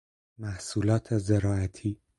[0.37, 2.01] محصولات زراعتی